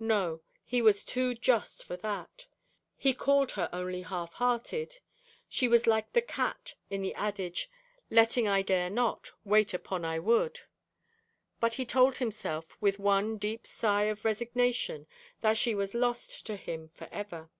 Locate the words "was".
0.80-1.04, 5.68-5.86, 15.74-15.92